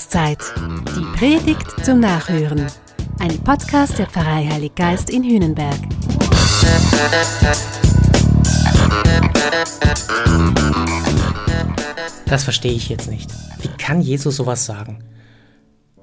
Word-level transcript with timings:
Passionszeit. 0.00 0.38
Die 0.96 1.18
Predigt 1.18 1.84
zum 1.84 2.00
Nachhören. 2.00 2.66
Ein 3.18 3.38
Podcast 3.40 3.98
der 3.98 4.06
Pfarrei 4.06 4.46
Heilig 4.46 4.74
Geist 4.74 5.10
in 5.10 5.22
Hühnenberg. 5.22 5.76
Das 12.26 12.44
verstehe 12.44 12.72
ich 12.72 12.88
jetzt 12.88 13.10
nicht. 13.10 13.30
Wie 13.60 13.68
kann 13.68 14.00
Jesus 14.00 14.36
sowas 14.36 14.64
sagen? 14.64 15.04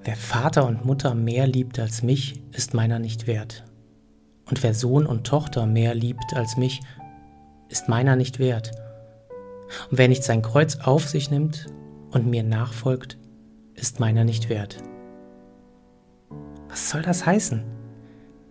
Wer 0.03 0.15
Vater 0.15 0.67
und 0.67 0.85
Mutter 0.85 1.15
mehr 1.15 1.47
liebt 1.47 1.79
als 1.79 2.03
mich, 2.03 2.43
ist 2.51 2.75
meiner 2.75 2.99
nicht 2.99 3.25
wert. 3.25 3.63
Und 4.45 4.61
wer 4.61 4.75
Sohn 4.75 5.07
und 5.07 5.25
Tochter 5.25 5.65
mehr 5.65 5.95
liebt 5.95 6.35
als 6.35 6.55
mich, 6.55 6.81
ist 7.69 7.89
meiner 7.89 8.15
nicht 8.15 8.37
wert. 8.37 8.71
Und 9.89 9.97
wer 9.97 10.07
nicht 10.07 10.23
sein 10.23 10.43
Kreuz 10.43 10.75
auf 10.75 11.07
sich 11.07 11.31
nimmt 11.31 11.65
und 12.11 12.27
mir 12.27 12.43
nachfolgt, 12.43 13.17
ist 13.77 13.99
meiner 14.01 14.25
nicht 14.25 14.49
wert. 14.49 14.83
Was 16.67 16.89
soll 16.89 17.01
das 17.01 17.25
heißen? 17.25 17.63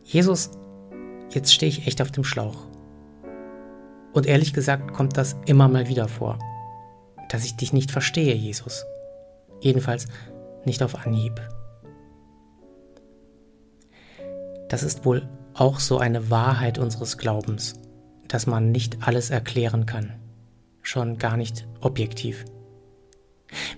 Jesus, 0.05 0.51
jetzt 1.31 1.53
stehe 1.53 1.69
ich 1.69 1.87
echt 1.87 2.01
auf 2.01 2.11
dem 2.11 2.25
Schlauch. 2.25 2.67
Und 4.13 4.27
ehrlich 4.27 4.55
gesagt 4.55 4.95
kommt 4.95 5.17
das 5.19 5.37
immer 5.45 5.69
mal 5.69 5.89
wieder 5.89 6.09
vor, 6.09 6.39
dass 7.29 7.45
ich 7.45 7.57
dich 7.57 7.73
nicht 7.73 7.91
verstehe, 7.91 8.35
Jesus. 8.35 8.87
Jedenfalls 9.61 10.07
nicht 10.65 10.83
auf 10.83 11.07
Anhieb. 11.07 11.41
Das 14.69 14.83
ist 14.83 15.05
wohl 15.05 15.29
auch 15.55 15.81
so 15.81 15.99
eine 15.99 16.31
Wahrheit 16.31 16.79
unseres 16.79 17.19
Glaubens, 17.19 17.75
dass 18.29 18.47
man 18.47 18.73
nicht 18.73 19.07
alles 19.07 19.31
erklären 19.31 19.87
kann, 19.87 20.15
schon 20.83 21.19
gar 21.19 21.37
nicht 21.37 21.67
objektiv. 21.81 22.45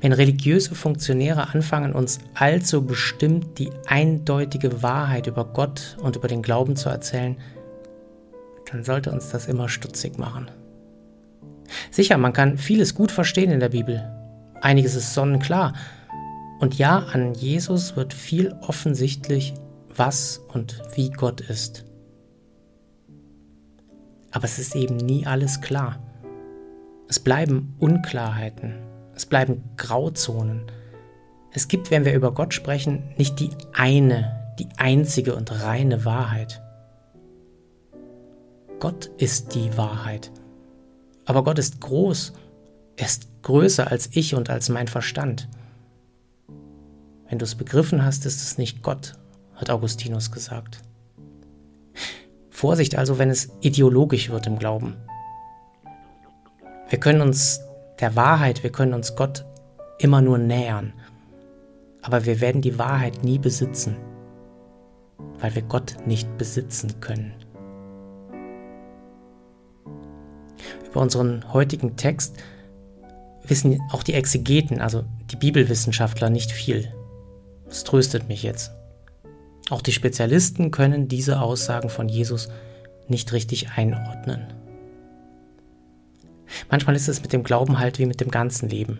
Wenn 0.01 0.13
religiöse 0.13 0.75
Funktionäre 0.75 1.55
anfangen, 1.55 1.93
uns 1.93 2.19
allzu 2.34 2.84
bestimmt 2.84 3.59
die 3.59 3.71
eindeutige 3.87 4.83
Wahrheit 4.83 5.27
über 5.27 5.45
Gott 5.45 5.97
und 6.01 6.17
über 6.17 6.29
den 6.29 6.43
Glauben 6.43 6.77
zu 6.77 6.89
erzählen, 6.89 7.37
dann 8.70 8.85
sollte 8.85 9.11
uns 9.11 9.31
das 9.31 9.47
immer 9.47 9.69
stutzig 9.69 10.19
machen. 10.19 10.51
Sicher, 11.91 12.19
man 12.19 12.33
kann 12.33 12.59
vieles 12.59 12.95
gut 12.95 13.11
verstehen 13.11 13.51
in 13.51 13.61
der 13.61 13.70
Bibel. 13.70 14.11
Einiges 14.61 14.95
ist 14.95 15.15
sonnenklar. 15.15 15.75
Und 16.61 16.77
ja, 16.77 16.98
an 17.13 17.35
Jesus 17.35 17.97
wird 17.97 18.13
viel 18.13 18.55
offensichtlich, 18.61 19.55
was 19.95 20.41
und 20.48 20.83
wie 20.95 21.11
Gott 21.11 21.41
ist. 21.41 21.85
Aber 24.31 24.45
es 24.45 24.59
ist 24.59 24.75
eben 24.75 24.97
nie 24.97 25.27
alles 25.27 25.61
klar. 25.61 25.98
Es 27.09 27.19
bleiben 27.20 27.75
Unklarheiten 27.79 28.88
es 29.19 29.27
bleiben 29.27 29.64
Grauzonen. 29.77 30.70
Es 31.50 31.66
gibt, 31.66 31.91
wenn 31.91 32.05
wir 32.05 32.14
über 32.14 32.33
Gott 32.33 32.55
sprechen, 32.55 33.02
nicht 33.16 33.41
die 33.41 33.50
eine, 33.72 34.55
die 34.61 34.69
einzige 34.77 35.34
und 35.34 35.64
reine 35.64 36.05
Wahrheit. 36.05 36.62
Gott 38.78 39.06
ist 39.19 39.56
die 39.56 39.77
Wahrheit. 39.77 40.30
Aber 41.24 41.42
Gott 41.42 41.58
ist 41.58 41.80
groß. 41.80 42.33
Er 42.96 43.06
ist 43.06 43.42
größer 43.42 43.91
als 43.91 44.08
ich 44.12 44.36
und 44.36 44.50
als 44.50 44.69
mein 44.69 44.86
Verstand. 44.86 45.48
Wenn 47.28 47.41
du 47.41 47.44
es 47.44 47.56
begriffen 47.56 48.05
hast, 48.05 48.24
ist 48.24 48.41
es 48.41 48.56
nicht 48.56 48.84
Gott, 48.84 49.14
hat 49.56 49.69
Augustinus 49.69 50.30
gesagt. 50.30 50.80
Vorsicht 52.50 52.96
also, 52.96 53.19
wenn 53.19 53.30
es 53.30 53.50
ideologisch 53.62 54.30
wird 54.30 54.46
im 54.46 54.61
Glauben. 54.61 54.96
Wir 56.89 57.00
können 57.00 57.20
uns 57.20 57.61
der 58.01 58.17
Wahrheit, 58.17 58.63
wir 58.63 58.71
können 58.71 58.95
uns 58.95 59.17
Gott 59.17 59.45
immer 59.99 60.21
nur 60.21 60.39
nähern, 60.39 60.93
aber 62.03 62.25
wir 62.25 62.41
werden 62.41 62.63
die 62.63 62.79
Wahrheit 62.79 63.25
nie 63.25 63.39
besitzen, 63.39 63.97
weil 65.39 65.55
wir 65.55 65.63
Gott 65.63 65.97
nicht 66.07 66.39
besitzen 66.39 67.01
können. 67.01 67.35
Über 70.87 71.01
unseren 71.01 71.53
heutigen 71.53 71.97
Text 71.97 72.37
wissen 73.45 73.81
auch 73.91 74.03
die 74.03 74.14
Exegeten, 74.14 74.81
also 74.81 75.05
die 75.31 75.37
Bibelwissenschaftler, 75.37 76.31
nicht 76.31 76.53
viel. 76.53 76.92
Das 77.67 77.85
tröstet 77.85 78.29
mich 78.29 78.42
jetzt. 78.42 78.73
Auch 79.70 79.83
die 79.83 79.92
Spezialisten 79.92 80.70
können 80.70 81.08
diese 81.08 81.41
Aussagen 81.41 81.91
von 81.91 82.08
Jesus 82.08 82.48
nicht 83.07 83.33
richtig 83.33 83.70
einordnen. 83.77 84.47
Manchmal 86.70 86.97
ist 86.97 87.09
es 87.09 87.23
mit 87.23 87.33
dem 87.33 87.42
Glauben 87.42 87.79
halt 87.79 87.98
wie 87.98 88.07
mit 88.07 88.20
dem 88.20 88.31
ganzen 88.31 88.69
Leben. 88.69 88.98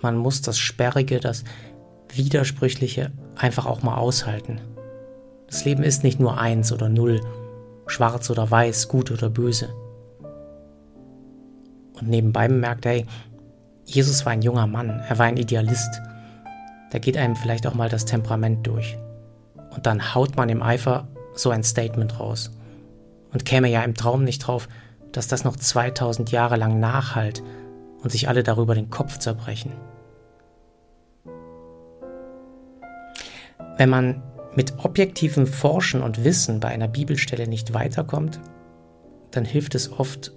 Man 0.00 0.16
muss 0.16 0.42
das 0.42 0.58
Sperrige, 0.58 1.20
das 1.20 1.44
Widersprüchliche 2.12 3.12
einfach 3.36 3.66
auch 3.66 3.82
mal 3.82 3.96
aushalten. 3.96 4.60
Das 5.46 5.64
Leben 5.64 5.82
ist 5.82 6.02
nicht 6.02 6.18
nur 6.18 6.38
eins 6.38 6.72
oder 6.72 6.88
null, 6.88 7.20
schwarz 7.86 8.30
oder 8.30 8.50
weiß, 8.50 8.88
gut 8.88 9.10
oder 9.10 9.30
böse. 9.30 9.68
Und 11.98 12.08
nebenbei 12.08 12.48
bemerkt, 12.48 12.86
hey, 12.86 13.06
Jesus 13.84 14.24
war 14.24 14.32
ein 14.32 14.42
junger 14.42 14.66
Mann, 14.66 15.02
er 15.08 15.18
war 15.18 15.26
ein 15.26 15.36
Idealist. 15.36 16.00
Da 16.90 16.98
geht 16.98 17.16
einem 17.16 17.36
vielleicht 17.36 17.66
auch 17.66 17.74
mal 17.74 17.88
das 17.88 18.04
Temperament 18.04 18.66
durch. 18.66 18.96
Und 19.70 19.86
dann 19.86 20.14
haut 20.14 20.36
man 20.36 20.48
im 20.48 20.62
Eifer 20.62 21.08
so 21.34 21.50
ein 21.50 21.62
Statement 21.62 22.18
raus. 22.18 22.50
Und 23.32 23.44
käme 23.44 23.68
ja 23.68 23.82
im 23.82 23.94
Traum 23.94 24.24
nicht 24.24 24.40
drauf, 24.40 24.68
dass 25.12 25.28
das 25.28 25.44
noch 25.44 25.56
2000 25.56 26.30
Jahre 26.32 26.56
lang 26.56 26.80
nachhalt 26.80 27.42
und 28.02 28.10
sich 28.10 28.28
alle 28.28 28.42
darüber 28.42 28.74
den 28.74 28.90
Kopf 28.90 29.18
zerbrechen. 29.18 29.72
Wenn 33.76 33.88
man 33.88 34.22
mit 34.54 34.84
objektivem 34.84 35.46
Forschen 35.46 36.02
und 36.02 36.24
Wissen 36.24 36.60
bei 36.60 36.68
einer 36.68 36.88
Bibelstelle 36.88 37.46
nicht 37.46 37.72
weiterkommt, 37.72 38.40
dann 39.30 39.44
hilft 39.44 39.74
es 39.74 39.90
oft, 39.90 40.32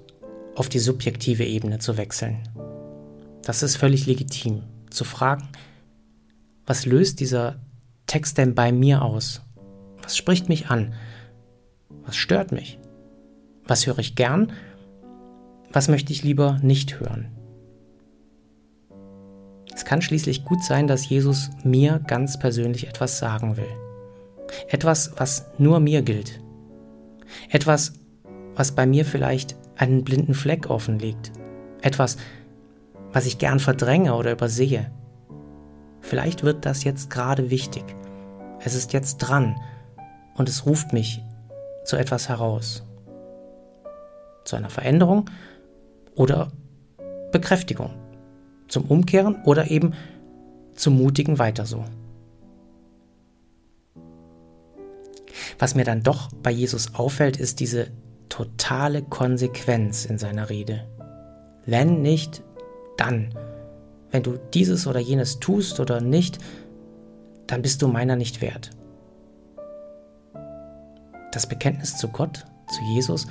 auf 0.56 0.70
die 0.70 0.80
subjektive 0.80 1.44
Ebene 1.44 1.80
zu 1.80 1.98
wechseln. 1.98 2.48
Das 3.44 3.62
ist 3.62 3.76
völlig 3.76 4.06
legitim, 4.06 4.64
zu 4.90 5.04
fragen, 5.04 5.50
was 6.66 6.86
löst 6.86 7.20
dieser 7.20 7.58
Text 8.08 8.38
denn 8.38 8.56
bei 8.56 8.72
mir 8.72 9.02
aus? 9.02 9.42
Was 10.02 10.16
spricht 10.16 10.50
mich 10.50 10.68
an? 10.68 10.94
Was 12.06 12.16
stört 12.16 12.52
mich? 12.52 12.80
Was 13.68 13.88
höre 13.88 14.00
ich 14.00 14.16
gern? 14.16 14.52
Was 15.72 15.88
möchte 15.88 16.14
ich 16.14 16.24
lieber 16.24 16.60
nicht 16.62 17.00
hören? 17.00 17.32
Es 19.74 19.86
kann 19.86 20.02
schließlich 20.02 20.46
gut 20.46 20.64
sein, 20.64 20.88
dass 20.88 21.10
Jesus 21.10 21.50
mir 21.64 22.00
ganz 22.00 22.38
persönlich 22.40 22.88
etwas 22.88 23.18
sagen 23.18 23.58
will. 23.58 23.68
Etwas, 24.70 25.14
was 25.18 25.48
nur 25.58 25.80
mir 25.80 26.04
gilt. 26.04 26.40
Etwas, 27.50 27.94
was 28.56 28.74
bei 28.74 28.86
mir 28.86 29.04
vielleicht 29.04 29.56
einen 29.76 30.04
blinden 30.04 30.36
Fleck 30.36 30.70
offenlegt. 30.70 31.32
Etwas, 31.82 32.18
was 33.12 33.26
ich 33.26 33.40
gern 33.40 33.60
verdränge 33.60 34.14
oder 34.14 34.32
übersehe. 34.32 34.92
Vielleicht 36.02 36.44
wird 36.44 36.66
das 36.66 36.84
jetzt 36.84 37.10
gerade 37.10 37.50
wichtig. 37.50 37.84
Es 38.60 38.76
ist 38.76 38.94
jetzt 38.94 39.18
dran 39.18 39.56
und 40.36 40.48
es 40.50 40.66
ruft 40.66 40.94
mich 40.94 41.22
zu 41.84 41.98
etwas 41.98 42.30
heraus 42.30 42.84
zu 44.46 44.56
einer 44.56 44.70
Veränderung 44.70 45.30
oder 46.16 46.52
Bekräftigung, 47.32 47.92
zum 48.68 48.86
Umkehren 48.86 49.44
oder 49.44 49.70
eben 49.70 49.94
zum 50.76 50.98
mutigen 50.98 51.38
Weiter 51.38 51.66
so. 51.66 51.84
Was 55.60 55.76
mir 55.76 55.84
dann 55.86 56.04
doch 56.04 56.30
bei 56.44 56.52
Jesus 56.52 56.96
auffällt, 56.96 57.38
ist 57.38 57.60
diese 57.60 57.88
totale 58.30 59.02
Konsequenz 59.02 60.06
in 60.06 60.18
seiner 60.18 60.50
Rede. 60.50 60.88
Wenn 61.66 62.02
nicht, 62.02 62.44
dann. 62.98 63.30
Wenn 64.12 64.24
du 64.24 64.38
dieses 64.54 64.88
oder 64.88 65.00
jenes 65.00 65.40
tust 65.40 65.80
oder 65.80 66.02
nicht, 66.02 66.40
dann 67.48 67.62
bist 67.62 67.82
du 67.82 67.88
meiner 67.88 68.16
nicht 68.16 68.42
wert. 68.42 68.72
Das 71.32 71.48
Bekenntnis 71.48 71.98
zu 71.98 72.08
Gott, 72.08 72.46
zu 72.70 72.82
Jesus, 72.94 73.28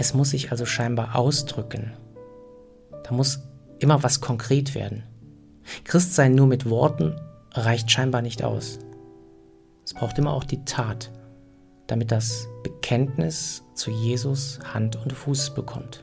es 0.00 0.14
muss 0.14 0.30
sich 0.30 0.50
also 0.50 0.64
scheinbar 0.64 1.14
ausdrücken. 1.14 1.92
Da 3.04 3.12
muss 3.12 3.40
immer 3.80 4.02
was 4.02 4.22
konkret 4.22 4.74
werden. 4.74 5.02
Christsein 5.84 6.34
nur 6.34 6.46
mit 6.46 6.70
Worten 6.70 7.20
reicht 7.52 7.90
scheinbar 7.90 8.22
nicht 8.22 8.42
aus. 8.42 8.78
Es 9.84 9.92
braucht 9.92 10.16
immer 10.16 10.32
auch 10.32 10.44
die 10.44 10.64
Tat, 10.64 11.12
damit 11.86 12.10
das 12.10 12.48
Bekenntnis 12.62 13.62
zu 13.74 13.90
Jesus 13.90 14.58
Hand 14.72 14.96
und 14.96 15.12
Fuß 15.12 15.50
bekommt. 15.50 16.02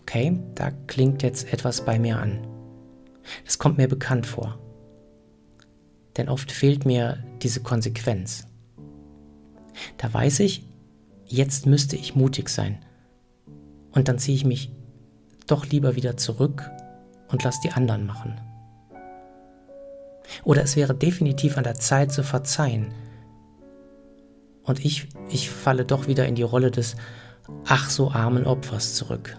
Okay, 0.00 0.40
da 0.54 0.70
klingt 0.86 1.22
jetzt 1.22 1.52
etwas 1.52 1.82
bei 1.82 1.98
mir 1.98 2.18
an. 2.18 2.46
Das 3.44 3.58
kommt 3.58 3.76
mir 3.76 3.88
bekannt 3.88 4.26
vor. 4.26 4.58
Denn 6.16 6.30
oft 6.30 6.50
fehlt 6.50 6.86
mir 6.86 7.22
diese 7.42 7.60
Konsequenz. 7.60 8.46
Da 9.98 10.12
weiß 10.12 10.40
ich, 10.40 10.66
jetzt 11.24 11.66
müsste 11.66 11.96
ich 11.96 12.14
mutig 12.14 12.48
sein. 12.48 12.84
Und 13.92 14.08
dann 14.08 14.18
ziehe 14.18 14.36
ich 14.36 14.44
mich 14.44 14.72
doch 15.46 15.66
lieber 15.66 15.96
wieder 15.96 16.16
zurück 16.16 16.70
und 17.28 17.42
lass 17.42 17.60
die 17.60 17.72
anderen 17.72 18.06
machen. 18.06 18.40
Oder 20.44 20.62
es 20.62 20.76
wäre 20.76 20.94
definitiv 20.94 21.56
an 21.56 21.64
der 21.64 21.76
Zeit 21.76 22.12
zu 22.12 22.22
verzeihen. 22.22 22.92
Und 24.64 24.84
ich, 24.84 25.08
ich 25.30 25.50
falle 25.50 25.84
doch 25.84 26.08
wieder 26.08 26.26
in 26.26 26.34
die 26.34 26.42
Rolle 26.42 26.70
des 26.70 26.96
ach 27.66 27.88
so 27.88 28.10
armen 28.10 28.44
Opfers 28.44 28.94
zurück. 28.94 29.36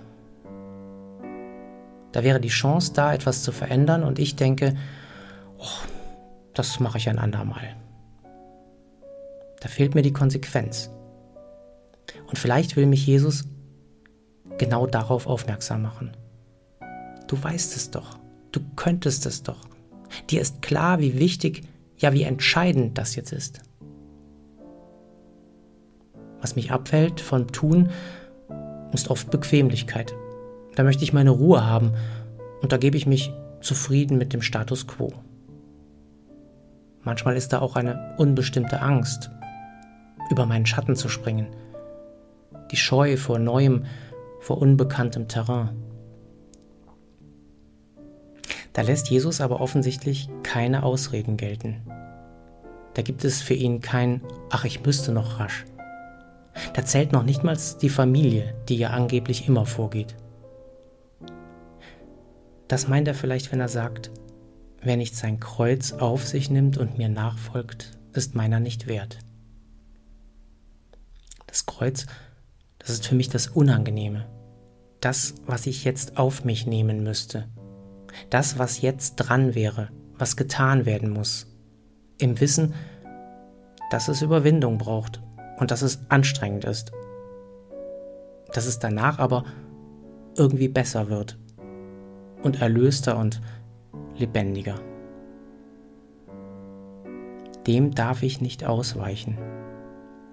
Da 2.13 2.23
wäre 2.23 2.39
die 2.39 2.47
Chance 2.47 2.93
da, 2.93 3.13
etwas 3.13 3.43
zu 3.43 3.51
verändern 3.51 4.03
und 4.03 4.17
ich 4.17 4.37
denke, 4.37 4.75
oh, 5.57 5.85
das 6.53 6.79
mache 6.79 6.97
ich 6.97 7.09
ein 7.09 7.19
andermal. 7.19 7.75
Da 9.59 9.69
fehlt 9.69 9.95
mir 9.95 10.01
die 10.01 10.13
Konsequenz. 10.13 10.91
Und 12.27 12.37
vielleicht 12.37 12.75
will 12.75 12.85
mich 12.85 13.05
Jesus 13.05 13.45
genau 14.57 14.87
darauf 14.87 15.27
aufmerksam 15.27 15.81
machen. 15.81 16.15
Du 17.27 17.41
weißt 17.41 17.75
es 17.75 17.91
doch, 17.91 18.17
du 18.51 18.61
könntest 18.75 19.25
es 19.25 19.43
doch. 19.43 19.67
Dir 20.29 20.41
ist 20.41 20.61
klar, 20.61 20.99
wie 20.99 21.19
wichtig, 21.19 21.63
ja 21.97 22.13
wie 22.13 22.23
entscheidend 22.23 22.97
das 22.97 23.15
jetzt 23.15 23.31
ist. 23.31 23.61
Was 26.39 26.55
mich 26.55 26.71
abfällt 26.71 27.19
vom 27.19 27.47
Tun, 27.51 27.89
ist 28.93 29.09
oft 29.09 29.31
Bequemlichkeit. 29.31 30.13
Da 30.75 30.83
möchte 30.83 31.03
ich 31.03 31.13
meine 31.13 31.31
Ruhe 31.31 31.65
haben 31.65 31.93
und 32.61 32.71
da 32.71 32.77
gebe 32.77 32.97
ich 32.97 33.05
mich 33.05 33.33
zufrieden 33.61 34.17
mit 34.17 34.33
dem 34.33 34.41
Status 34.41 34.87
quo. 34.87 35.11
Manchmal 37.01 37.35
ist 37.35 37.53
da 37.53 37.59
auch 37.59 37.75
eine 37.75 38.15
unbestimmte 38.17 38.81
Angst, 38.81 39.31
über 40.31 40.45
meinen 40.45 40.65
Schatten 40.65 40.95
zu 40.95 41.09
springen, 41.09 41.47
die 42.71 42.77
Scheu 42.77 43.17
vor 43.17 43.39
Neuem, 43.39 43.85
vor 44.39 44.59
unbekanntem 44.59 45.27
Terrain. 45.27 45.69
Da 48.73 48.83
lässt 48.83 49.09
Jesus 49.09 49.41
aber 49.41 49.59
offensichtlich 49.59 50.29
keine 50.43 50.83
Ausreden 50.83 51.35
gelten. 51.35 51.81
Da 52.93 53.01
gibt 53.01 53.23
es 53.25 53.41
für 53.41 53.55
ihn 53.55 53.81
kein 53.81 54.21
Ach, 54.49 54.65
ich 54.65 54.85
müsste 54.85 55.11
noch 55.11 55.39
rasch. 55.39 55.65
Da 56.73 56.85
zählt 56.85 57.11
noch 57.11 57.23
nicht 57.23 57.43
mal 57.43 57.57
die 57.81 57.89
Familie, 57.89 58.55
die 58.69 58.77
ja 58.77 58.91
angeblich 58.91 59.47
immer 59.47 59.65
vorgeht. 59.65 60.15
Das 62.67 62.87
meint 62.87 63.07
er 63.07 63.13
vielleicht, 63.13 63.51
wenn 63.51 63.59
er 63.59 63.69
sagt, 63.69 64.11
wer 64.81 64.97
nicht 64.97 65.15
sein 65.15 65.39
Kreuz 65.39 65.93
auf 65.93 66.25
sich 66.25 66.49
nimmt 66.49 66.77
und 66.77 66.97
mir 66.97 67.09
nachfolgt, 67.09 67.97
ist 68.13 68.35
meiner 68.35 68.59
nicht 68.59 68.87
wert. 68.87 69.19
Das 71.57 71.65
Kreuz, 71.65 72.05
das 72.77 72.91
ist 72.91 73.07
für 73.07 73.15
mich 73.15 73.29
das 73.29 73.47
Unangenehme. 73.47 74.27
Das, 75.01 75.33
was 75.47 75.65
ich 75.65 75.85
jetzt 75.85 76.15
auf 76.17 76.45
mich 76.45 76.67
nehmen 76.67 77.03
müsste. 77.03 77.47
Das, 78.29 78.59
was 78.59 78.81
jetzt 78.81 79.15
dran 79.15 79.55
wäre, 79.55 79.89
was 80.19 80.37
getan 80.37 80.85
werden 80.85 81.09
muss. 81.09 81.47
Im 82.19 82.39
Wissen, 82.39 82.75
dass 83.89 84.07
es 84.07 84.21
Überwindung 84.21 84.77
braucht 84.77 85.23
und 85.57 85.71
dass 85.71 85.81
es 85.81 85.99
anstrengend 86.09 86.63
ist. 86.63 86.91
Dass 88.53 88.67
es 88.67 88.77
danach 88.77 89.17
aber 89.17 89.43
irgendwie 90.35 90.67
besser 90.67 91.09
wird 91.09 91.39
und 92.43 92.61
erlöster 92.61 93.17
und 93.17 93.41
lebendiger. 94.15 94.75
Dem 97.65 97.95
darf 97.95 98.21
ich 98.21 98.41
nicht 98.41 98.63
ausweichen. 98.63 99.39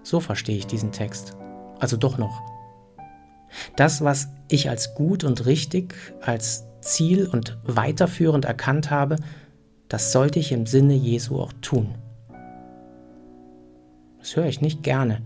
So 0.05 0.21
verstehe 0.21 0.57
ich 0.57 0.69
diesen 0.69 0.93
Text. 0.93 1.37
Also 1.81 1.97
doch 1.97 2.19
noch. 2.19 2.41
Das, 3.75 4.05
was 4.05 4.29
ich 4.49 4.69
als 4.69 4.95
gut 4.95 5.25
und 5.25 5.47
richtig, 5.47 5.95
als 6.21 6.67
Ziel 6.81 7.27
und 7.27 7.59
weiterführend 7.65 8.45
erkannt 8.45 8.91
habe, 8.91 9.17
das 9.89 10.13
sollte 10.13 10.39
ich 10.39 10.53
im 10.53 10.67
Sinne 10.67 10.95
Jesu 10.95 11.41
auch 11.41 11.53
tun. 11.63 11.95
Das 14.19 14.37
höre 14.37 14.47
ich 14.47 14.61
nicht 14.61 14.83
gerne, 14.83 15.23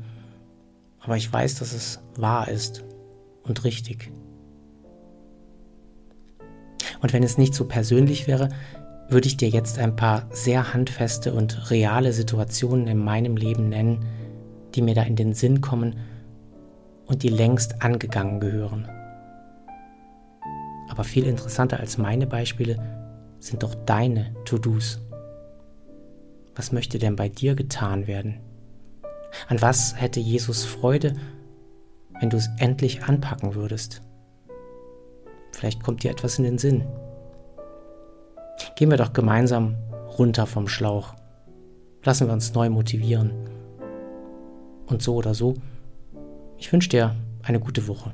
aber 1.00 1.16
ich 1.16 1.32
weiß, 1.32 1.56
dass 1.56 1.72
es 1.72 2.00
wahr 2.16 2.48
ist 2.48 2.84
und 3.42 3.64
richtig. 3.64 4.10
Und 7.00 7.12
wenn 7.12 7.22
es 7.22 7.38
nicht 7.38 7.54
so 7.54 7.66
persönlich 7.66 8.26
wäre, 8.26 8.48
würde 9.08 9.28
ich 9.28 9.36
dir 9.36 9.48
jetzt 9.48 9.78
ein 9.78 9.96
paar 9.96 10.26
sehr 10.30 10.74
handfeste 10.74 11.32
und 11.32 11.70
reale 11.70 12.12
Situationen 12.12 12.86
in 12.88 12.98
meinem 12.98 13.36
Leben 13.36 13.68
nennen, 13.68 14.04
die 14.78 14.82
mir 14.82 14.94
da 14.94 15.02
in 15.02 15.16
den 15.16 15.34
Sinn 15.34 15.60
kommen 15.60 15.96
und 17.06 17.24
die 17.24 17.30
längst 17.30 17.82
angegangen 17.82 18.38
gehören. 18.38 18.88
Aber 20.88 21.02
viel 21.02 21.26
interessanter 21.26 21.80
als 21.80 21.98
meine 21.98 22.28
Beispiele 22.28 22.78
sind 23.40 23.64
doch 23.64 23.74
deine 23.74 24.32
To-Dos. 24.44 25.00
Was 26.54 26.70
möchte 26.70 27.00
denn 27.00 27.16
bei 27.16 27.28
dir 27.28 27.56
getan 27.56 28.06
werden? 28.06 28.38
An 29.48 29.60
was 29.60 30.00
hätte 30.00 30.20
Jesus 30.20 30.64
Freude, 30.64 31.14
wenn 32.20 32.30
du 32.30 32.36
es 32.36 32.48
endlich 32.58 33.02
anpacken 33.02 33.56
würdest? 33.56 34.02
Vielleicht 35.50 35.82
kommt 35.82 36.04
dir 36.04 36.12
etwas 36.12 36.38
in 36.38 36.44
den 36.44 36.58
Sinn. 36.58 36.84
Gehen 38.76 38.92
wir 38.92 38.96
doch 38.96 39.12
gemeinsam 39.12 39.74
runter 40.20 40.46
vom 40.46 40.68
Schlauch. 40.68 41.14
Lassen 42.04 42.28
wir 42.28 42.32
uns 42.32 42.54
neu 42.54 42.70
motivieren. 42.70 43.57
Und 44.88 45.02
so 45.02 45.14
oder 45.14 45.34
so, 45.34 45.54
ich 46.56 46.72
wünsche 46.72 46.88
dir 46.88 47.14
eine 47.42 47.60
gute 47.60 47.86
Woche. 47.86 48.12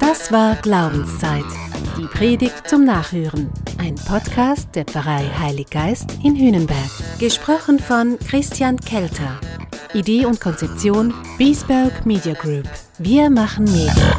Das 0.00 0.32
war 0.32 0.56
Glaubenszeit. 0.56 1.44
Die 1.98 2.06
Predigt 2.06 2.68
zum 2.68 2.84
Nachhören. 2.84 3.50
Ein 3.78 3.94
Podcast 3.94 4.74
der 4.74 4.84
Pfarrei 4.84 5.24
Heilig 5.38 5.68
Geist 5.70 6.18
in 6.24 6.34
Hühnenberg. 6.34 6.90
Gesprochen 7.18 7.78
von 7.78 8.18
Christian 8.20 8.78
Kelter. 8.78 9.38
Idee 9.94 10.24
und 10.26 10.40
Konzeption 10.40 11.12
Biesberg 11.36 12.06
Media 12.06 12.34
Group. 12.34 12.68
Wir 12.98 13.30
machen 13.30 13.64
Medien. 13.64 14.17